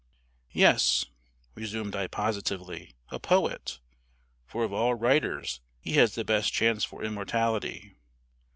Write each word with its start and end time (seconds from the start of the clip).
"Yes," 0.53 1.05
resumed 1.53 1.95
I 1.95 2.07
positively, 2.07 2.95
"a 3.09 3.19
poet; 3.19 3.77
for 4.47 4.63
of 4.63 4.73
all 4.73 4.95
writers 4.95 5.61
he 5.79 5.93
has 5.97 6.15
the 6.15 6.25
best 6.25 6.51
chance 6.51 6.83
for 6.83 7.03
immortality. 7.03 7.93